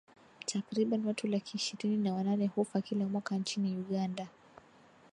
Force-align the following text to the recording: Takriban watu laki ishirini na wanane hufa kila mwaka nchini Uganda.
Takriban 0.45 1.05
watu 1.05 1.27
laki 1.27 1.57
ishirini 1.57 1.97
na 1.97 2.13
wanane 2.13 2.47
hufa 2.47 2.81
kila 2.81 3.05
mwaka 3.05 3.35
nchini 3.37 3.75
Uganda. 3.77 4.27